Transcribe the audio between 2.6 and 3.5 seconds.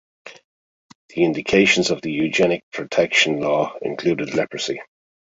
Protection